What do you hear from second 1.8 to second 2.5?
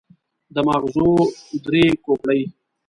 کوپړۍ.